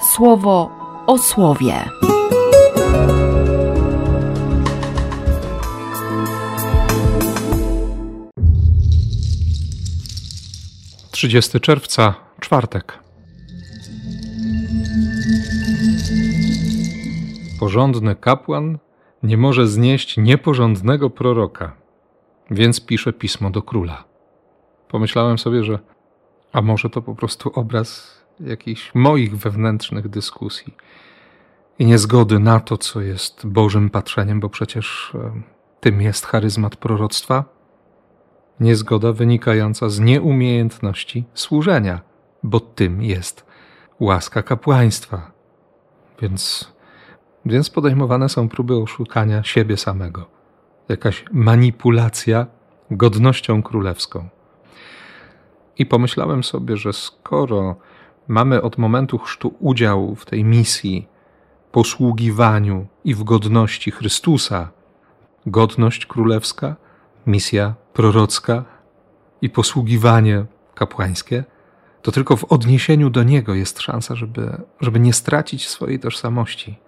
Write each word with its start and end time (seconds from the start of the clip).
słowo 0.00 0.70
o 1.06 1.18
słowie. 1.18 1.74
Trzydziesty 11.10 11.60
czerwca, 11.60 12.14
czwartek. 12.40 12.98
Porządny 17.60 18.16
kapłan 18.16 18.78
nie 19.22 19.36
może 19.36 19.66
znieść 19.66 20.16
nieporządnego 20.16 21.10
proroka, 21.10 21.76
więc 22.50 22.86
pisze 22.86 23.12
pismo 23.12 23.50
do 23.50 23.62
króla. 23.62 24.04
Pomyślałem 24.88 25.38
sobie, 25.38 25.64
że 25.64 25.78
a 26.52 26.62
może 26.62 26.90
to 26.90 27.02
po 27.02 27.14
prostu 27.14 27.50
obraz 27.54 28.19
jakichś 28.40 28.94
moich 28.94 29.36
wewnętrznych 29.36 30.08
dyskusji 30.08 30.76
i 31.78 31.86
niezgody 31.86 32.38
na 32.38 32.60
to, 32.60 32.78
co 32.78 33.00
jest 33.00 33.46
Bożym 33.46 33.90
patrzeniem, 33.90 34.40
bo 34.40 34.48
przecież 34.48 35.12
e, 35.14 35.42
tym 35.80 36.00
jest 36.00 36.26
charyzmat 36.26 36.76
proroctwa. 36.76 37.44
Niezgoda 38.60 39.12
wynikająca 39.12 39.88
z 39.88 40.00
nieumiejętności 40.00 41.24
służenia, 41.34 42.00
bo 42.42 42.60
tym 42.60 43.02
jest 43.02 43.46
łaska 44.00 44.42
kapłaństwa. 44.42 45.30
Więc, 46.22 46.72
więc 47.46 47.70
podejmowane 47.70 48.28
są 48.28 48.48
próby 48.48 48.76
oszukania 48.76 49.42
siebie 49.42 49.76
samego, 49.76 50.26
jakaś 50.88 51.24
manipulacja 51.32 52.46
godnością 52.90 53.62
królewską. 53.62 54.28
I 55.78 55.86
pomyślałem 55.86 56.44
sobie, 56.44 56.76
że 56.76 56.92
skoro 56.92 57.76
mamy 58.28 58.62
od 58.62 58.78
momentu 58.78 59.18
chrztu 59.18 59.54
udział 59.58 60.14
w 60.14 60.24
tej 60.24 60.44
misji, 60.44 61.08
posługiwaniu 61.72 62.86
i 63.04 63.14
w 63.14 63.24
godności 63.24 63.90
Chrystusa, 63.90 64.70
godność 65.46 66.06
królewska, 66.06 66.76
misja 67.26 67.74
prorocka 67.92 68.64
i 69.42 69.50
posługiwanie 69.50 70.44
kapłańskie, 70.74 71.44
to 72.02 72.12
tylko 72.12 72.36
w 72.36 72.44
odniesieniu 72.44 73.10
do 73.10 73.22
Niego 73.22 73.54
jest 73.54 73.80
szansa, 73.80 74.14
żeby, 74.14 74.62
żeby 74.80 75.00
nie 75.00 75.12
stracić 75.12 75.68
swojej 75.68 75.98
tożsamości. 75.98 76.78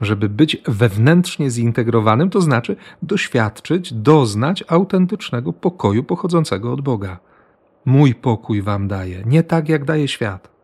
Żeby 0.00 0.28
być 0.28 0.56
wewnętrznie 0.66 1.50
zintegrowanym, 1.50 2.30
to 2.30 2.40
znaczy 2.40 2.76
doświadczyć, 3.02 3.92
doznać 3.92 4.64
autentycznego 4.68 5.52
pokoju 5.52 6.04
pochodzącego 6.04 6.72
od 6.72 6.80
Boga. 6.80 7.18
Mój 7.84 8.14
pokój 8.14 8.62
wam 8.62 8.88
daję, 8.88 9.22
nie 9.26 9.42
tak 9.42 9.68
jak 9.68 9.84
daje 9.84 10.08
świat. 10.08 10.54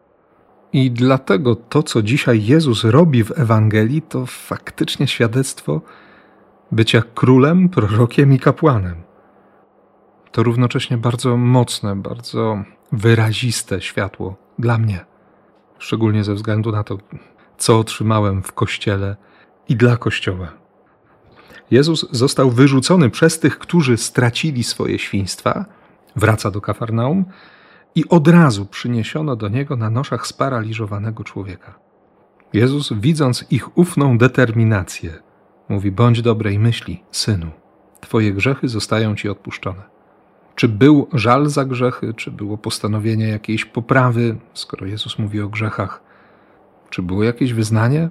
I 0.73 0.91
dlatego 0.91 1.57
to, 1.57 1.83
co 1.83 2.03
dzisiaj 2.03 2.45
Jezus 2.45 2.85
robi 2.85 3.25
w 3.25 3.39
Ewangelii, 3.39 4.03
to 4.03 4.27
faktycznie 4.27 5.07
świadectwo 5.07 5.81
bycia 6.73 7.03
królem, 7.15 7.69
prorokiem 7.69 8.33
i 8.33 8.39
kapłanem. 8.39 9.03
To 10.33 10.43
równocześnie 10.43 10.99
bardzo 10.99 11.37
mocne, 11.37 11.97
bardzo 11.97 12.65
wyraziste 12.93 13.81
światło 13.81 14.37
dla 14.59 14.79
mnie, 14.79 15.05
szczególnie 15.79 16.25
ze 16.25 16.35
względu 16.35 16.73
na 16.73 16.85
to, 16.85 16.99
co 17.59 17.79
otrzymałem 17.79 18.43
w 18.43 18.53
kościele 18.53 19.17
i 19.69 19.77
dla 19.77 19.97
kościoła. 19.97 20.49
Jezus 21.71 22.07
został 22.11 22.51
wyrzucony 22.51 23.11
przez 23.11 23.39
tych, 23.39 23.59
którzy 23.59 23.97
stracili 23.97 24.65
swoje 24.65 24.99
świństwa 24.99 25.65
Wraca 26.17 26.51
do 26.51 26.61
Kafarnaum 26.61 27.25
i 27.95 28.09
od 28.09 28.29
razu 28.29 28.67
przyniesiono 28.67 29.37
do 29.37 29.49
niego 29.49 29.77
na 29.77 29.91
noszach 29.91 30.27
sparaliżowanego 30.27 31.25
człowieka. 31.25 31.75
Jezus, 32.53 32.93
widząc 32.93 33.45
ich 33.51 33.79
ufną 33.79 34.19
determinację, 34.19 35.19
mówi: 35.69 35.93
Bądź 35.93 36.23
dobrej 36.23 36.59
myśli, 36.59 37.03
synu, 37.11 37.51
twoje 38.01 38.33
grzechy 38.33 38.69
zostają 38.69 39.15
ci 39.15 39.29
odpuszczone. 39.29 39.83
Czy 40.55 40.69
był 40.69 41.09
żal 41.13 41.49
za 41.49 41.65
grzechy, 41.65 42.15
czy 42.15 42.31
było 42.31 42.59
postanowienie 42.59 43.29
jakiejś 43.29 43.65
poprawy, 43.65 44.37
skoro 44.55 44.87
Jezus 44.87 45.19
mówi 45.19 45.41
o 45.41 45.49
grzechach? 45.49 46.03
Czy 46.91 47.03
było 47.03 47.25
jakieś 47.25 47.53
wyznanie? 47.53 48.09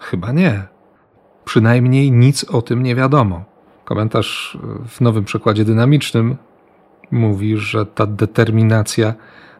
Chyba 0.00 0.32
nie. 0.32 0.62
Przynajmniej 1.44 2.12
nic 2.12 2.44
o 2.44 2.62
tym 2.62 2.82
nie 2.82 2.94
wiadomo. 2.94 3.44
Komentarz 3.84 4.58
w 4.88 5.00
nowym 5.00 5.24
przekładzie 5.24 5.64
dynamicznym 5.64 6.36
mówi, 7.12 7.56
że 7.56 7.86
ta 7.86 8.06
determinacja 8.06 9.14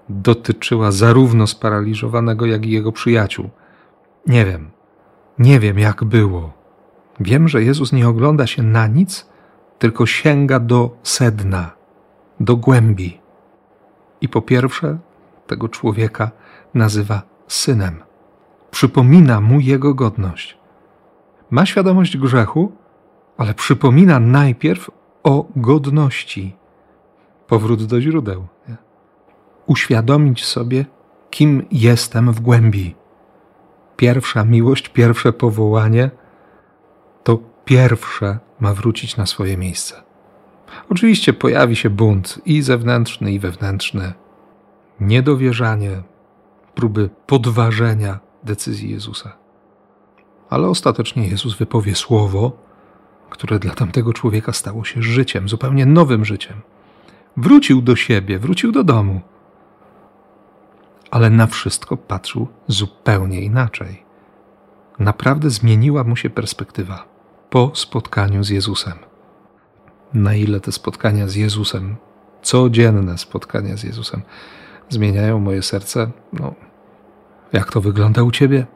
dotyczyła 0.09 0.91
zarówno 0.91 1.47
sparaliżowanego, 1.47 2.47
jak 2.47 2.67
i 2.67 2.71
jego 2.71 2.93
przyjaciół. 2.93 3.51
Nie 4.27 4.45
wiem, 4.45 4.71
nie 5.39 5.61
wiem 5.61 5.79
jak 5.79 6.05
było. 6.05 6.53
Wiem, 7.21 7.49
że 7.49 7.63
Jezus 7.63 7.93
nie 7.93 8.09
ogląda 8.09 8.47
się 8.47 8.63
na 8.63 8.87
nic, 8.87 9.27
tylko 9.79 10.07
sięga 10.07 10.61
do 10.61 10.97
sedna, 11.03 11.71
do 12.41 12.57
głębi. 12.57 13.21
I 14.21 14.29
po 14.29 14.43
pierwsze, 14.43 14.99
tego 15.47 15.69
człowieka 15.69 16.31
nazywa 16.75 17.23
synem. 17.49 18.03
Przypomina 18.71 19.41
mu 19.41 19.61
jego 19.61 19.95
godność. 19.95 20.59
Ma 21.51 21.67
świadomość 21.67 22.19
grzechu, 22.19 22.73
ale 23.37 23.55
przypomina 23.55 24.21
najpierw 24.21 24.91
o 25.23 25.49
godności 25.57 26.57
powrót 27.47 27.84
do 27.84 28.00
źródeł. 28.00 28.47
Uświadomić 29.66 30.44
sobie, 30.44 30.86
kim 31.30 31.66
jestem 31.70 32.32
w 32.32 32.41
głębi. 32.41 32.94
Pierwsza 33.97 34.44
miłość, 34.44 34.88
pierwsze 34.88 35.32
powołanie 35.32 36.10
to 37.25 37.38
pierwsze 37.64 38.38
ma 38.60 38.75
wrócić 38.75 39.16
na 39.16 39.26
swoje 39.26 39.56
miejsce. 39.56 40.03
Oczywiście 40.91 41.32
pojawi 41.32 41.76
się 41.76 41.91
bunt 41.91 42.41
i 42.44 42.62
zewnętrzny, 42.62 43.32
i 43.32 43.38
wewnętrzny, 43.38 44.12
niedowierzanie, 45.00 46.03
próby 46.74 47.10
podważenia 47.26 48.19
decyzji 48.42 48.91
Jezusa. 48.91 49.36
Ale 50.50 50.69
ostatecznie 50.69 51.28
Jezus 51.28 51.59
wypowie 51.59 51.94
słowo, 51.94 52.53
które 53.30 53.59
dla 53.59 53.74
tamtego 53.74 54.12
człowieka 54.12 54.53
stało 54.53 54.84
się 54.84 55.03
życiem, 55.03 55.48
zupełnie 55.48 55.86
nowym 55.86 56.24
życiem. 56.24 56.60
Wrócił 57.37 57.82
do 57.82 57.97
siebie, 57.97 58.38
wrócił 58.38 58.72
do 58.72 58.84
domu. 58.84 59.20
Ale 61.10 61.31
na 61.31 61.47
wszystko 61.47 61.97
patrzył 61.97 62.48
zupełnie 62.66 63.41
inaczej. 63.41 64.03
Naprawdę 64.98 65.50
zmieniła 65.50 66.04
mu 66.04 66.16
się 66.16 66.31
perspektywa 66.31 67.04
po 67.50 67.71
spotkaniu 67.75 68.44
z 68.44 68.48
Jezusem. 68.48 68.98
Na 70.15 70.34
ile 70.34 70.60
te 70.60 70.72
spotkania 70.72 71.28
z 71.28 71.34
Jezusem, 71.34 71.97
codzienne 72.42 73.19
spotkania 73.19 73.76
z 73.76 73.82
Jezusem, 73.82 74.22
zmieniają 74.88 75.41
moje 75.41 75.62
serce? 75.62 76.10
No, 76.32 76.54
jak 77.53 77.72
to 77.72 77.81
wygląda 77.81 78.22
u 78.22 78.31
ciebie? 78.31 78.66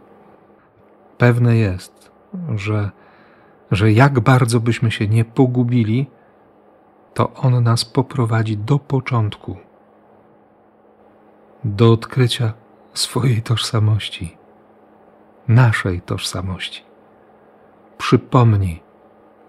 Pewne 1.19 1.57
jest, 1.57 2.11
że, 2.55 2.91
że 3.71 3.93
jak 3.93 4.21
bardzo 4.21 4.61
byśmy 4.61 4.91
się 4.91 5.09
nie 5.09 5.25
pogubili, 5.25 6.07
to 7.17 7.33
On 7.35 7.63
nas 7.63 7.85
poprowadzi 7.85 8.57
do 8.57 8.79
początku, 8.79 9.57
do 11.65 11.93
odkrycia 11.93 12.53
swojej 12.95 13.43
tożsamości, 13.43 14.37
naszej 15.49 16.01
tożsamości. 16.01 16.83
Przypomnij, 17.99 18.83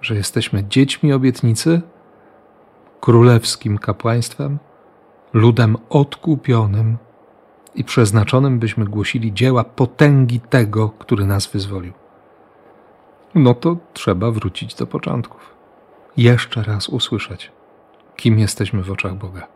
że 0.02 0.16
jesteśmy 0.16 0.64
dziećmi 0.64 1.14
obietnicy, 1.14 1.82
królewskim 3.02 3.78
kapłaństwem, 3.78 4.60
ludem 5.34 5.78
odkupionym 5.90 6.98
i 7.76 7.84
przeznaczonym, 7.84 8.60
byśmy 8.60 8.86
głosili 8.86 9.34
dzieła 9.34 9.64
potęgi 9.64 10.40
tego, 10.40 10.90
który 10.90 11.26
nas 11.26 11.48
wyzwolił. 11.48 11.94
No 13.36 13.54
to 13.54 13.78
trzeba 13.94 14.32
wrócić 14.32 14.76
do 14.76 14.88
początków. 14.88 15.56
Jeszcze 16.18 16.64
raz 16.64 16.90
usłyszeć 16.90 17.57
kim 18.18 18.40
jesteśmy 18.40 18.84
w 18.84 18.92
oczach 18.92 19.16
Boga. 19.16 19.48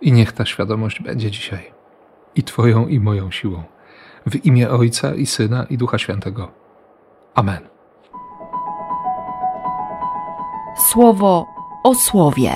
I 0.00 0.12
niech 0.12 0.32
ta 0.32 0.46
świadomość 0.46 1.02
będzie 1.02 1.30
dzisiaj 1.30 1.72
i 2.34 2.42
Twoją, 2.42 2.86
i 2.86 3.00
moją 3.00 3.30
siłą. 3.30 3.62
W 4.26 4.46
imię 4.46 4.70
Ojca 4.70 5.14
i 5.14 5.26
Syna 5.26 5.66
i 5.70 5.78
Ducha 5.78 5.98
Świętego. 5.98 6.52
Amen. 7.34 7.68
Słowo 10.76 11.46
o 11.84 11.94
słowie. 11.94 12.52